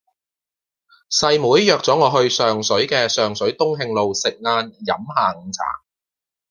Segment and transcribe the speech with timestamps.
[1.11, 5.83] 細妹約左我去上水嘅上水東慶路食晏飲下午茶